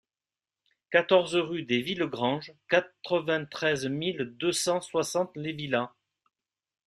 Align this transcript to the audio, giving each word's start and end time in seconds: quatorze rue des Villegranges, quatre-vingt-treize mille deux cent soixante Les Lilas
quatorze 0.89 1.35
rue 1.35 1.61
des 1.61 1.83
Villegranges, 1.83 2.53
quatre-vingt-treize 2.69 3.85
mille 3.85 4.31
deux 4.35 4.51
cent 4.51 4.81
soixante 4.81 5.37
Les 5.37 5.53
Lilas 5.53 5.93